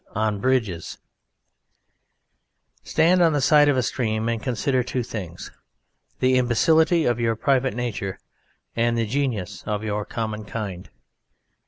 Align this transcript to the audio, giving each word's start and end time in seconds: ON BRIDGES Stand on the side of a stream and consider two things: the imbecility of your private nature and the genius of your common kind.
ON 0.15 0.39
BRIDGES 0.39 0.97
Stand 2.83 3.21
on 3.21 3.33
the 3.33 3.39
side 3.39 3.69
of 3.69 3.77
a 3.77 3.83
stream 3.83 4.29
and 4.29 4.41
consider 4.41 4.81
two 4.81 5.03
things: 5.03 5.51
the 6.19 6.37
imbecility 6.39 7.05
of 7.05 7.19
your 7.19 7.35
private 7.35 7.75
nature 7.75 8.17
and 8.75 8.97
the 8.97 9.05
genius 9.05 9.61
of 9.67 9.83
your 9.83 10.03
common 10.03 10.43
kind. 10.43 10.89